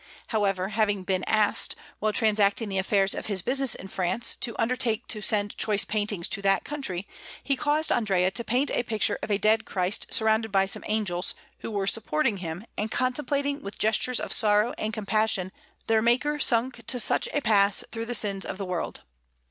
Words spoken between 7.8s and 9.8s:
Andrea to paint a picture of a Dead